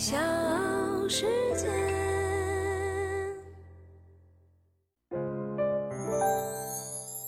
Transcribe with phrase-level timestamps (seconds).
[0.00, 0.16] 小
[1.10, 1.68] 世界。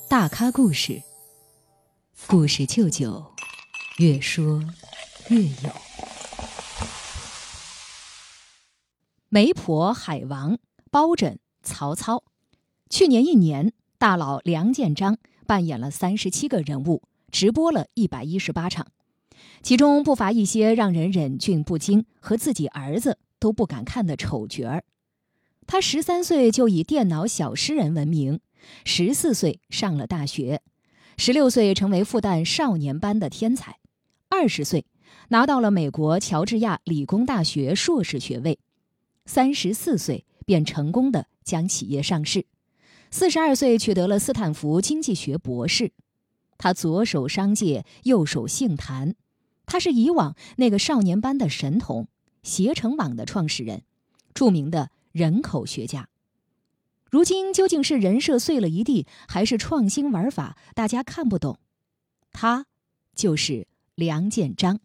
[0.08, 1.02] 大咖故事，
[2.26, 3.26] 故事舅舅，
[3.98, 4.64] 越说
[5.28, 5.70] 越有。
[9.28, 10.56] 媒婆海王
[10.90, 12.24] 包拯曹操，
[12.88, 18.86] 去年一年，大佬梁建章扮演了三十七个人物，直播了一百一十八场。
[19.62, 24.84] 其中不乏一些让人忍俊不禁和自己儿子都不敢看的丑角儿。
[25.66, 28.40] 他十三岁就以电脑小诗人闻名，
[28.84, 30.60] 十四岁上了大学，
[31.16, 33.78] 十六岁成为复旦少年班的天才，
[34.28, 34.84] 二十岁
[35.28, 38.58] 拿到了美国乔治亚理工大学硕士学位，
[39.24, 42.46] 三十四岁便成功的将企业上市，
[43.12, 45.92] 四十二岁取得了斯坦福经济学博士。
[46.58, 49.14] 他左手商界，右手杏坛。
[49.72, 52.06] 他是以往那个少年班的神童，
[52.42, 53.84] 携程网的创始人，
[54.34, 56.10] 著名的人口学家。
[57.10, 61.58] 如今究竟是人设碎了一地，还是创新玩法大家看不懂？
[62.32, 62.66] 他
[63.14, 64.78] 就是梁建章。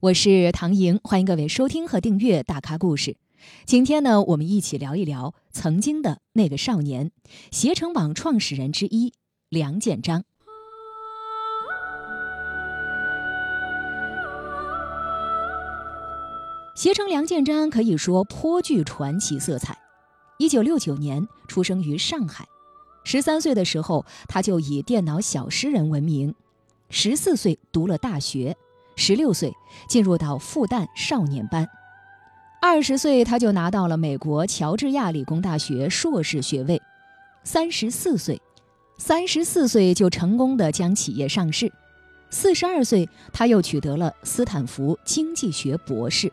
[0.00, 3.10] 我是唐莹，欢迎各位收听和订阅《大咖故事》。
[3.66, 7.12] 今天呢，我们一起聊一聊曾经的那个少年，
[7.50, 9.12] 携程网创始人之一
[9.50, 10.24] 梁建章。
[16.80, 19.76] 携程梁建章可以说颇具传奇色彩。
[20.38, 22.48] 一九六九年出生于上海，
[23.04, 26.34] 十三岁的时候他就以电脑小诗人闻名，
[26.88, 28.56] 十四岁读了大学，
[28.96, 29.52] 十六岁
[29.90, 31.68] 进入到复旦少年班，
[32.62, 36.80] 二十岁他就拿到了美国乔治亚理工大学硕士学位，
[37.44, 38.40] 三十四岁，
[38.96, 41.70] 三十四岁就成功的将企业上市，
[42.30, 46.32] 四十二岁他又取得了斯坦福经济学博士。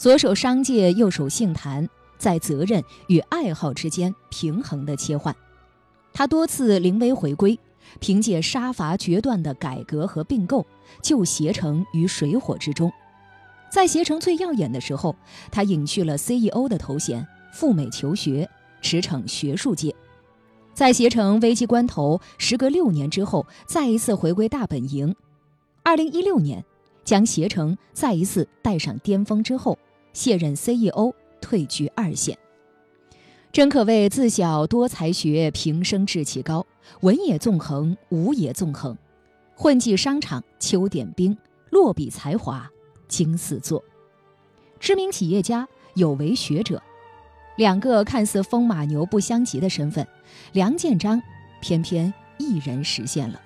[0.00, 5.36] 左手商界，右手杏坛，在责任与爱好之间平衡的切换。
[6.14, 7.60] 他多次临危回归，
[7.98, 10.64] 凭借杀伐决断的改革和并购，
[11.02, 12.90] 救携程于水火之中。
[13.70, 15.14] 在携程最耀眼的时候，
[15.52, 18.48] 他隐去了 CEO 的头衔，赴美求学，
[18.80, 19.94] 驰骋学术界。
[20.72, 25.14] 在携程危机关头，时隔六年之后，再一次回归大本营。
[25.82, 26.64] 二零一六年，
[27.04, 29.78] 将携程再一次带上巅峰之后。
[30.12, 32.38] 卸任 CEO，退居二线。
[33.52, 36.64] 真可谓自小多才学，平生志气高，
[37.00, 38.96] 文也纵横，武也纵横，
[39.56, 41.36] 混迹商场，秋点兵，
[41.70, 42.70] 落笔才华，
[43.08, 43.82] 惊四座。
[44.78, 46.80] 知名企业家，有为学者，
[47.56, 50.06] 两个看似风马牛不相及的身份，
[50.52, 51.20] 梁建章
[51.60, 53.40] 偏偏一人实现了。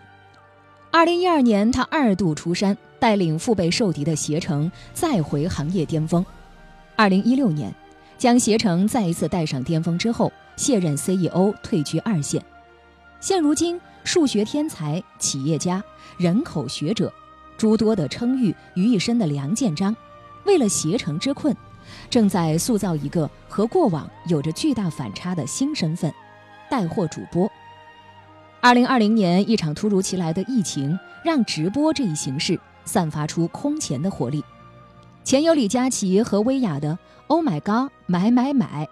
[0.90, 6.24] 二零一二年，他二度出山，带领腹背受敌的携程再回行业巅峰。
[6.96, 7.74] 二零一六年，
[8.16, 12.40] 将携程再一次带上巅峰之后，卸任 CEO，退居二线。
[13.18, 15.82] 现如今，数学天才、企业家、
[16.16, 17.12] 人口学者，
[17.56, 19.94] 诸多的称誉于一身的梁建章，
[20.44, 21.56] 为了携程之困，
[22.08, 26.14] 正在塑造一个和过往有着巨大反差的新身份——
[26.70, 27.50] 带货主播。
[28.60, 34.44] 二零二零年，一场突如其来的疫情，让直播这一形式散发出空前的活力。
[35.24, 36.98] 前有李佳琦和薇娅的
[37.28, 38.86] “Oh my God，买买买”，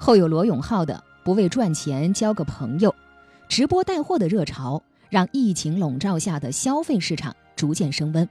[0.00, 2.94] 后有罗永浩的“不为赚钱交个朋友”，
[3.50, 8.26] 直播带货的热潮让疫情笼罩下的消费市场逐渐升温。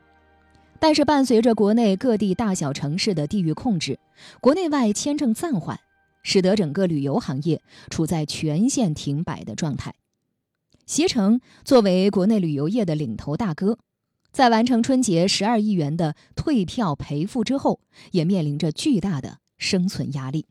[0.79, 3.99] 但是，伴随着国内各地大小城市的地域控制，
[4.41, 5.79] 国内外签证暂缓，
[6.23, 7.61] 使得整个旅游行业
[7.91, 9.93] 处在全线停摆的状态。
[10.87, 13.77] 携程作为国内旅游业的领头大哥。
[14.33, 17.79] 在完成春节十二亿元的退票赔付之后，
[18.11, 20.47] 也面临着巨大的生存压力。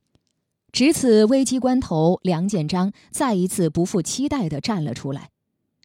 [0.71, 5.31] 值此危机关头，梁建章再一次不负期待地站了出来。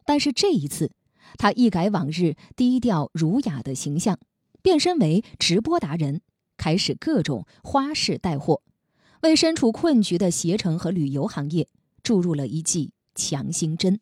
[0.05, 0.91] 但是这一次，
[1.39, 4.19] 他一改往日低调儒雅的形象，
[4.61, 6.21] 变身为直播达人，
[6.55, 8.61] 开始各种花式带货，
[9.23, 11.67] 为身处困局的携程和旅游行业
[12.03, 13.99] 注入了一剂强心针。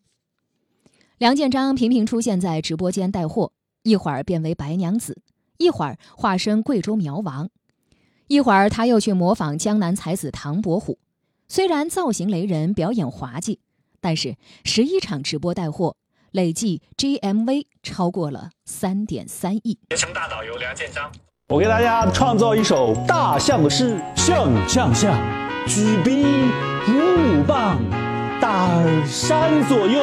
[1.16, 3.52] 梁建章频频出现在直播间带货。
[3.86, 5.16] 一会儿变为白娘子，
[5.58, 7.48] 一会儿化身贵州苗王，
[8.26, 10.98] 一会儿他又去模仿江南才子唐伯虎。
[11.46, 13.60] 虽然造型雷人，表演滑稽，
[14.00, 14.34] 但是
[14.64, 15.94] 十一场直播带货，
[16.32, 19.78] 累计 GMV 超过了三点三亿。
[19.90, 21.08] 携程大导游梁建章，
[21.48, 25.16] 我给大家创造一首大象的诗：象象象，
[25.68, 26.24] 举臂
[26.88, 27.78] 舞棒，
[28.40, 30.02] 大耳扇左右，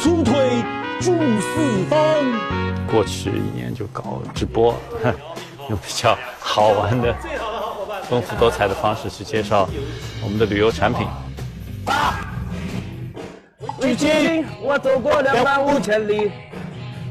[0.00, 0.64] 粗腿
[0.98, 2.59] 助四方。
[2.90, 4.74] 过去一年就搞直播，
[5.68, 7.14] 用比较好玩的、
[8.08, 9.68] 丰富多彩的方式去介绍
[10.24, 11.06] 我们的旅游产品。
[13.80, 16.30] 如今我走过两万五千里，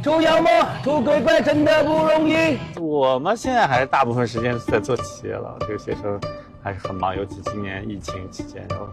[0.04, 0.50] 出妖魔
[0.84, 2.58] 出鬼怪真的不容易。
[2.80, 6.20] 我们现在还是大部分时间是在做企业了，这个学生
[6.62, 8.90] 还是很忙，尤其今年疫情期间有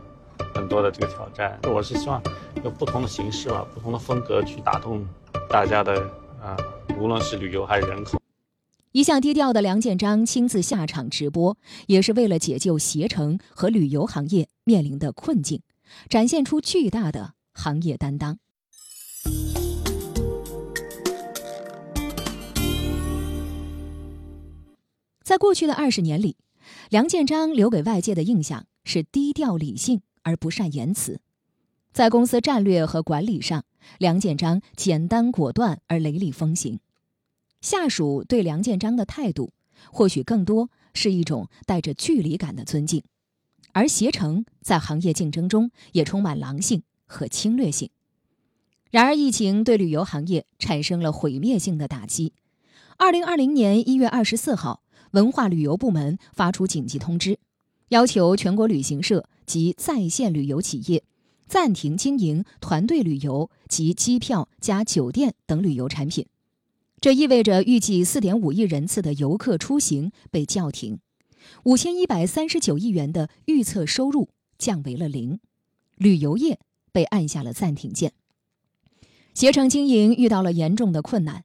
[0.54, 1.58] 很多的这个挑战。
[1.64, 2.22] 我是希望
[2.64, 5.06] 有不同的形式吧，不同的风格去打动
[5.48, 6.02] 大家的
[6.40, 6.56] 啊，
[6.98, 8.20] 无论是旅游还是人口。
[8.92, 11.56] 一向低调的梁建章亲自下场直播，
[11.86, 15.60] 也是为了解救携程和旅游行业面临的困境，
[16.08, 18.38] 展现出巨大的行业担当。
[25.22, 26.36] 在过去的二十年里，
[26.88, 31.20] 梁建章留给外界的印象是低调理性而不善言辞。
[31.92, 33.64] 在公司战略和管理上，
[33.98, 36.80] 梁建章简单果断而雷厉风行。
[37.60, 39.52] 下属对梁建章的态度，
[39.92, 43.02] 或许更多是一种带着距离感的尊敬。
[43.72, 47.90] 而携程在行业竞争中也充满狼性和侵略性。
[48.90, 52.32] 然而，疫情对旅游行业产生了毁灭性的打击。
[52.96, 54.82] 二零二零年一月二十四号。
[55.12, 57.38] 文化旅游部门发出紧急通知，
[57.88, 61.04] 要求全国旅行社及在线旅游企业
[61.46, 66.26] 暂停经营团队旅游及机票加酒店等旅游产品。
[67.00, 70.98] 这意味着预计四点五亿人次的游客出行被叫停，
[71.64, 74.28] 五千一百三十九亿元的预测收入
[74.58, 75.40] 降为了零，
[75.96, 76.58] 旅游业
[76.92, 78.12] 被按下了暂停键。
[79.34, 81.44] 携程经营遇到了严重的困难。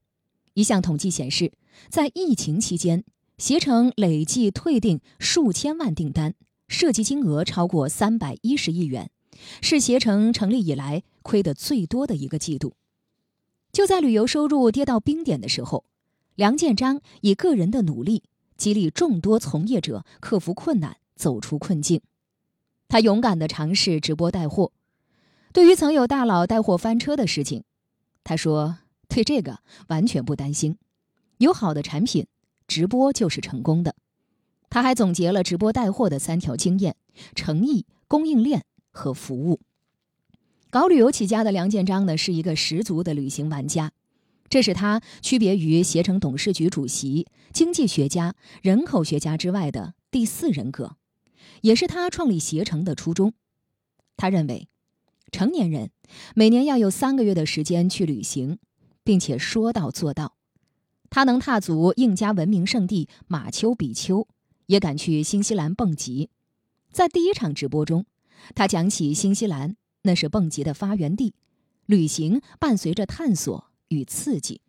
[0.53, 1.51] 一项统计显示，
[1.89, 3.03] 在疫情期间。
[3.37, 6.35] 携程累计退订数千万订单，
[6.67, 9.09] 涉及金额超过三百一十亿元，
[9.61, 12.73] 是携程成立以来亏得最多的一个季度。
[13.71, 15.85] 就在旅游收入跌到冰点的时候，
[16.35, 18.23] 梁建章以个人的努力
[18.57, 22.01] 激励众多从业者克服困难，走出困境。
[22.89, 24.71] 他勇敢地尝试直播带货。
[25.53, 27.63] 对于曾有大佬带货翻车的事情，
[28.23, 30.77] 他说：“对这个完全不担心，
[31.37, 32.27] 有好的产品。”
[32.67, 33.95] 直播就是成功的。
[34.69, 36.95] 他还总结了直播带货的三条经验：
[37.35, 39.59] 诚意、供应链和服务。
[40.69, 43.91] 搞旅游起家的梁建章呢，是一个十足的旅行玩家，
[44.47, 50.95] 这是他区别于携程董事局主席、经济学家、人口学家之外的第四人格，
[51.61, 53.33] 也是他创立携程的初衷。
[54.15, 54.69] 他认为，
[55.31, 55.91] 成年人
[56.35, 58.59] 每年要有三个月的时间去旅行，
[59.03, 60.35] 并且说到做到。
[61.09, 64.27] 他能踏足印加文明圣地马丘比丘，
[64.67, 66.29] 也敢去新西兰蹦极。
[66.91, 68.05] 在第一场直播中，
[68.55, 71.33] 他讲起新西兰那是蹦极的发源地，
[71.85, 74.61] 旅行伴随着探索与刺激。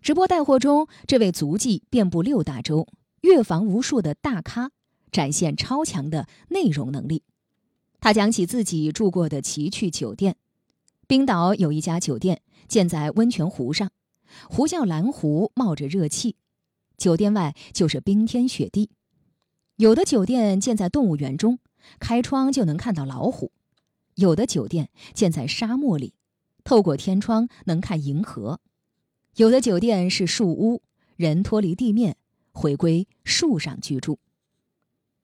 [0.00, 2.86] 直播带货中，这位足迹遍布六大洲、
[3.22, 4.70] 阅房无数的大咖，
[5.10, 7.22] 展现超强的内容能力。
[7.98, 10.36] 他讲起自己住过的奇趣酒店，
[11.08, 13.90] 冰岛有一家酒店建在温泉湖上。
[14.48, 16.36] 湖叫蓝湖，冒着热气，
[16.96, 18.90] 酒店外就是冰天雪地。
[19.76, 21.58] 有的酒店建在动物园中，
[21.98, 23.50] 开窗就能看到老虎；
[24.14, 26.14] 有的酒店建在沙漠里，
[26.64, 28.58] 透过天窗能看银河；
[29.36, 30.82] 有的酒店是树屋，
[31.16, 32.16] 人脱离地面，
[32.52, 34.18] 回归树上居住。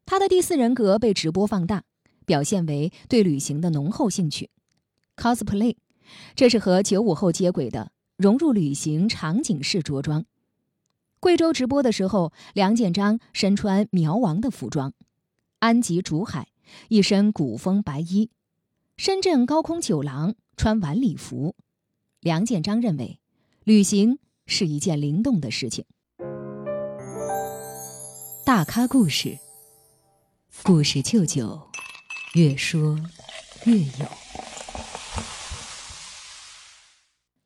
[0.04, 1.84] 他的第四人格被直播放大，
[2.26, 4.50] 表现为对旅行的浓厚兴趣
[5.16, 5.76] ，cosplay，
[6.34, 7.92] 这是和九五后接轨的。
[8.18, 10.26] 融入旅行场景式着装。
[11.18, 14.92] 贵州直播的时候，梁建章身穿苗王的服装；
[15.58, 16.48] 安吉竹海
[16.88, 18.30] 一身古风白衣；
[18.96, 21.54] 深圳高空酒廊穿晚礼服。
[22.20, 23.18] 梁建章认为，
[23.64, 25.84] 旅行是一件灵动的事情。
[28.44, 29.38] 大咖故事，
[30.62, 31.60] 故事舅舅，
[32.34, 32.98] 越说
[33.64, 34.06] 越有。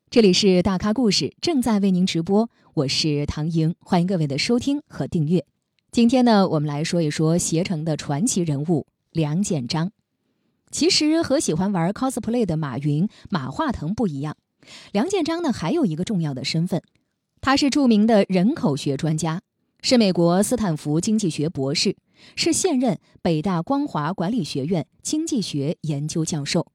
[0.09, 2.49] 这里是大咖故事，正在为您直播。
[2.73, 5.45] 我是唐莹，欢迎各位的收听和订阅。
[5.90, 9.92] 今天呢，我们来说一说携程的传奇人物梁建章。
[10.70, 14.37] 其实和喜欢玩 cosplay 的马云、马化腾不一样，
[14.92, 16.82] 梁建章呢还有一个重要的身份，
[17.40, 19.40] 他是著名的人口学专家，
[19.80, 21.96] 是美国斯坦福经济学博士，
[22.35, 26.66] 是现任北大光华管理学院经济学研究教授。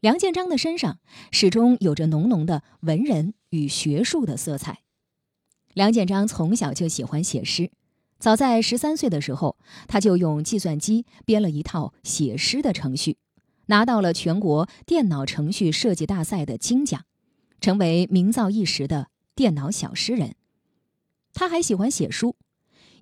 [0.00, 1.00] 梁建章的身上
[1.32, 4.78] 始终有着浓浓的文人与学术的色彩。
[5.74, 7.72] 梁建章从小就喜欢写诗，
[8.18, 9.56] 早在十三岁的时候，
[9.86, 13.16] 他就用计算机编了一套写诗的程序，
[13.66, 17.04] 拿到了全国电脑程序设计大赛的金奖，
[17.60, 19.06] 成为名噪一时的
[19.36, 20.34] 电脑小诗人。
[21.32, 22.34] 他还喜欢写书。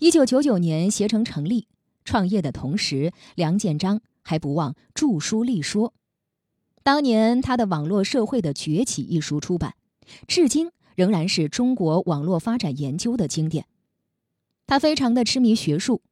[0.00, 1.66] 一九九九年，携程成立，
[2.04, 5.94] 创业的同时，梁建章还不忘著书立说。
[6.82, 9.74] 当年他的《网络社会的崛起》一书出版，
[10.28, 13.64] 至今仍然是中国网络发展研究的经典。
[14.66, 16.02] 他非常的痴迷学术。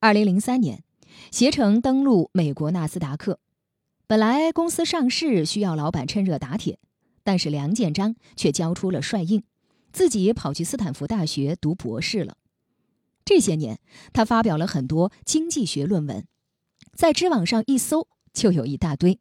[0.00, 0.84] 二零零三年，
[1.30, 3.40] 携程登陆美国纳斯达克。
[4.06, 6.78] 本来公司上市需要老板趁热打铁，
[7.22, 9.42] 但是梁建章却交出了帅印，
[9.92, 12.36] 自己跑去斯坦福大学读博士了。
[13.24, 13.78] 这些年，
[14.12, 16.26] 他发表了很多经济学论文，
[16.94, 19.18] 在知网上一搜就有一大堆，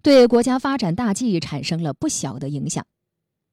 [0.00, 2.86] 对国家发展大计产生了不小的影响。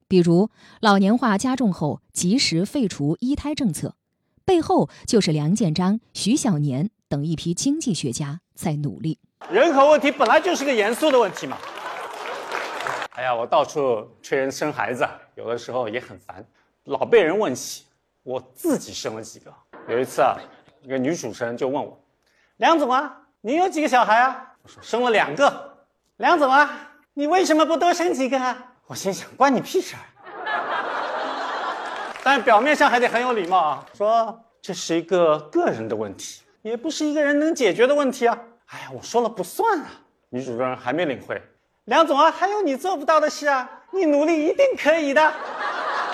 [0.07, 3.95] 比如老年化加重后及时废除一胎政策，
[4.51, 9.17] 背后就是梁建章、徐小年等一批经济学家在努力。
[9.49, 11.57] 人口问题本来就是个严肃的问题嘛。
[13.11, 16.45] 哎呀，我到处催人生孩子，有的时候也很烦，
[16.83, 17.85] 老被人问起，
[18.23, 19.53] 我自己生了几个。
[19.87, 20.35] 有一次啊，
[20.81, 21.97] 一个女主持人就问我
[22.59, 25.77] ：“梁总啊，你有几个小孩啊？”我说：“生了两个。”
[26.19, 28.73] 梁总啊，你为什么不多生几个啊？
[28.87, 29.95] 我心想：关你屁事！
[32.23, 38.37] 但表面上还得很有礼貌啊，说这是一个个人的问题，也不是一个人能解决的问题啊。
[38.67, 39.87] 哎呀，我说了不算啊。
[40.29, 41.41] 女主持人还没领会，
[41.85, 45.33] 梁总啊，还有你做不到的事啊，你努力一定可以的。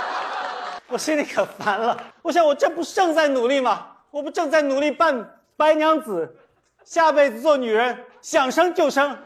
[0.90, 3.88] 我心里可烦了，我想我这不正在努力吗？
[4.10, 6.38] 我不正在努力扮白娘子，
[6.86, 9.18] 下辈子做女人，想生就生。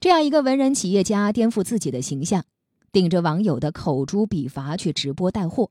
[0.00, 2.42] 这样一个文人企业家颠覆自己的形象，
[2.90, 5.70] 顶着网友的口诛笔伐去直播带货，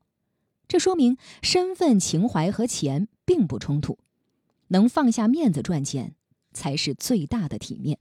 [0.72, 3.98] 这说明身份、情怀和钱并不冲突，
[4.68, 6.14] 能放下面子赚钱
[6.54, 7.98] 才是最大的体面。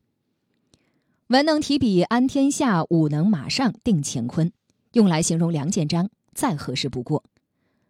[1.28, 4.54] 文能提笔安天下，武能马上定乾坤，
[4.94, 7.25] 用来形容梁建章再合适不过。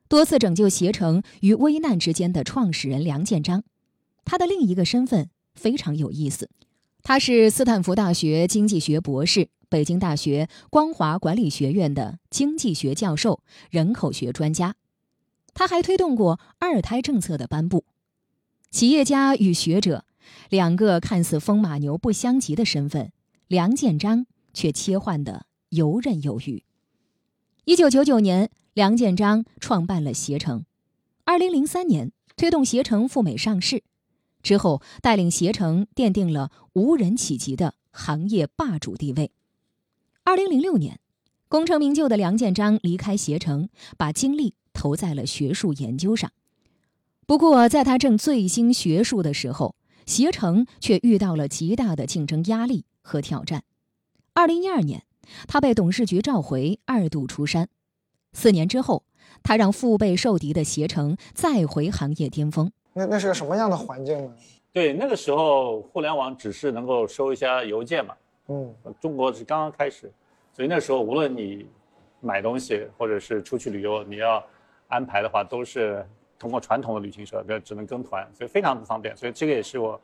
[0.07, 3.63] 多次拯救携程于危难之间的创始人梁建章，
[4.25, 6.49] 他的另一个身份非常有意思，
[7.03, 14.75] 他是斯坦福大学经济学博士、北京大学光华管理学院的经济学教授、人口学专家。
[15.53, 17.85] 他还推动过二胎政策的颁布。
[18.69, 20.05] 企业家与学者，
[20.49, 23.13] 两个看似风马牛不相及的身份，
[23.47, 26.63] 梁建章却切换得游刃有余。
[27.65, 28.51] 一九九九年。
[28.73, 30.63] 梁建章创办了携程，
[31.25, 33.83] 二零零三年推动携程赴美上市，
[34.41, 39.33] 之后带领携程奠定了无人企及的行业霸主地位。
[40.23, 40.99] 二零零六年，
[41.47, 46.31] 功成名就的梁建章离开携程，把精力投在了学术研究上。
[47.25, 49.75] 不过，在他正醉心学术的时候，
[50.05, 53.63] 携程却遇到了极大的竞争压力和挑战。
[54.35, 55.03] 二零一二年，
[55.47, 57.67] 他被董事局召回，二度出山。
[58.31, 59.03] 四年之后，
[59.41, 62.71] 他让腹背受敌的携程再回行业巅峰。
[62.93, 64.31] 那那是个什么样的环境呢？
[64.71, 68.13] 对，那个时候互联网只是能够收一下邮件嘛。
[68.51, 70.11] 嗯，中国是刚刚开始，
[70.51, 71.65] 所以那时候无论你
[72.19, 74.43] 买东西或者是出去旅游，你要
[74.87, 76.05] 安排的话，都是
[76.37, 79.15] 通过传统的旅行社，这只能跟团，所以非常不方便。
[79.15, 79.99] 所以这个也是我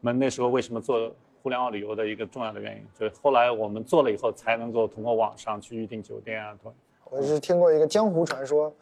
[0.00, 1.10] 们那时候为什么做
[1.42, 2.82] 互联网旅游的一个重要的原因。
[2.98, 6.56] 就是后来我们做了以后，才能够通过网上去预订酒店啊。
[7.04, 8.72] 我是听过一个江湖传说，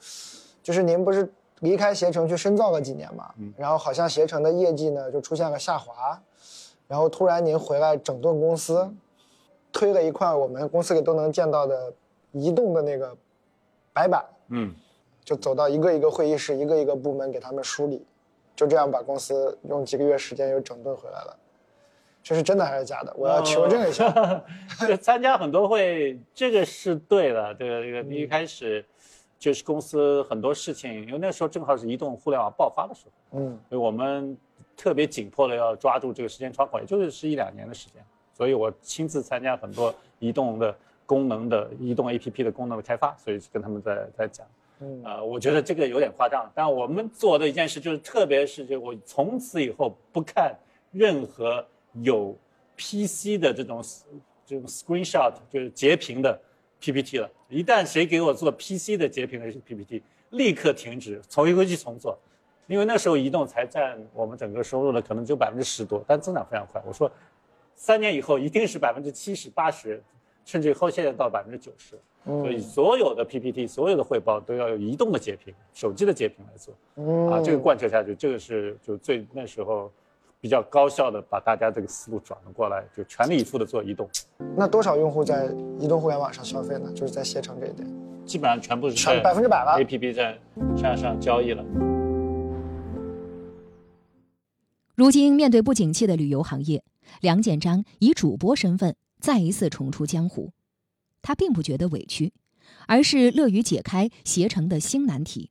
[0.62, 6.16] 就是您不是离开携程去深造了几年嘛，然后好像携程的业绩呢就出现了下滑，
[6.86, 8.88] 然后突然您回来整顿公司，
[9.72, 11.92] 推了一块我们公司里都能见到的
[12.32, 13.16] 移动的那个
[13.92, 14.74] 白板，嗯，
[15.24, 18.04] 就走到一个一个会议室，一个一个部门给他们梳理，
[18.56, 21.36] 就这样把公司用几个月时间又整顿回来了。
[22.22, 23.14] 这是真的还是假的？
[23.16, 24.12] 我要求证一下。
[25.00, 27.54] 参加很多会，这个是对的。
[27.54, 28.84] 这个这个一开始
[29.38, 34.36] 就是公司很多事情，因为那时候正好是移动互联网爆发的时候，嗯，所以我们
[34.76, 38.04] 特别紧迫的要抓住这个时间窗口，也就是是一两年的时间。
[38.40, 44.46] 所以我亲自参加很多移动的功能的移动 APP 的功能的开发，所以跟他们在在讲。
[44.78, 50.54] 嗯，呃，我觉得这个有点夸张，但我们做的一件事就是，特别是就我从此以后不看
[50.90, 51.62] 任何。
[52.02, 52.34] 有
[52.76, 53.82] PC 的这种
[54.46, 56.40] 这种 screenshot 就是截屏的
[56.80, 57.28] PPT 了。
[57.48, 62.16] 一旦谁给我做 PC 的截屏的 PPT，立刻停止，重新回去重做。
[62.68, 66.80] 因为那时候移动才占我们整个收入的可能只有百分之十多，但增长非常快。
[66.86, 67.10] 我说，
[67.80, 70.02] 三年以后一定是百分之七十、八十，
[70.44, 71.98] 甚至后现在到百分之九十。
[72.26, 76.74] 所以所有的 PPT、所有的汇报都要有移动的截屏、手机的截屏来做。
[77.32, 79.90] 啊，这个贯彻下去，这个是就最那时候。
[80.42, 84.08] 比较高效的把大家这个思路转了过来，就全力以赴的做移动。
[84.56, 85.44] 那多少用户在
[85.78, 86.90] 移动互联网上消费呢？
[86.94, 87.86] 就是在携程这一点。
[88.24, 90.38] 基本上全部是全百分之百了 A P P 在
[90.78, 91.62] 上上交易了。
[94.94, 96.82] 如今面对不景气的旅游行业，
[97.20, 100.52] 梁建章以主播身份再一次重出江湖，
[101.22, 102.32] 他并不觉得委屈，
[102.86, 105.50] 而是乐于解开携程的新难题。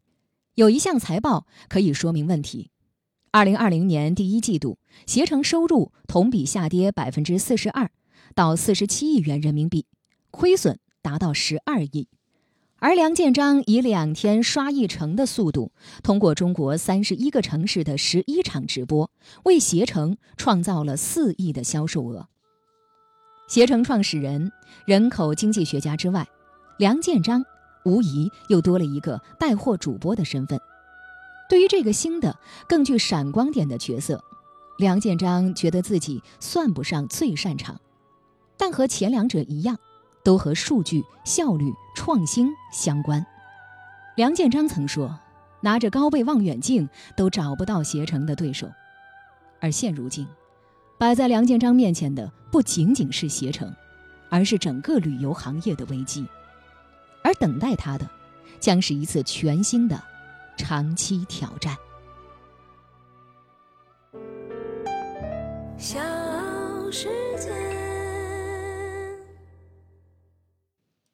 [0.56, 2.72] 有一项财报可以说明问题：
[3.32, 7.92] 二零二零年第一季度，携程收入同比下跌百分之四十二，
[8.34, 9.86] 到四十七亿元人民币，
[10.32, 12.08] 亏损达到十二亿。
[12.82, 19.12] 而梁建章以两天刷一成的速度，通过中国三十一个城市的十一场直播，
[19.44, 22.30] 为携程创造了四亿的销售额。
[23.50, 24.50] 携程创始人、
[24.86, 26.26] 人口经济学家之外，
[26.78, 27.44] 梁建章
[27.84, 30.58] 无疑又多了一个带货主播的身份。
[31.50, 34.24] 对于这个新的、更具闪光点的角色，
[34.78, 37.82] 梁建章觉得自己算不上最擅长，
[38.56, 39.78] 但和前两者一样。
[40.22, 43.26] 都和数据效率、创新相关。
[44.16, 45.20] 梁建章曾说
[45.60, 48.72] ：“拿着高倍望远镜都找不到携程的对手。”
[49.60, 50.26] 而现如今，
[50.98, 53.76] 摆在梁建章面前的不仅仅是携程，
[54.30, 56.26] 而是整个旅游行业的危机。
[57.22, 58.10] 而等待他的，
[58.62, 60.02] 将是一次全新的
[60.56, 61.76] 长期挑战。
[65.78, 66.00] 小
[66.94, 67.29] 时。